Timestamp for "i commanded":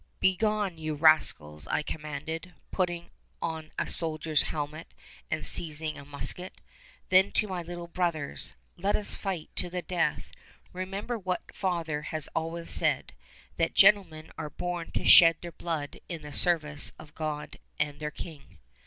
1.67-2.55